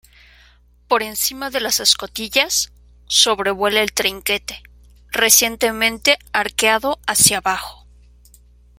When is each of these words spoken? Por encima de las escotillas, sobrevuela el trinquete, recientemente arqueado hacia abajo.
Por 0.87 1.03
encima 1.03 1.51
de 1.51 1.59
las 1.59 1.79
escotillas, 1.79 2.71
sobrevuela 3.05 3.83
el 3.83 3.93
trinquete, 3.93 4.63
recientemente 5.11 6.17
arqueado 6.33 6.99
hacia 7.05 7.37
abajo. 7.37 7.85